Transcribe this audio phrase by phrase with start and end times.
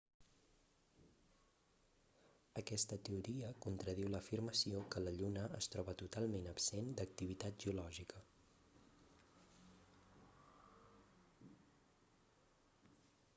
[2.61, 8.27] aquesta teoria contradiu l'afirmació que la lluna es troba totalment absent d'activitat geològica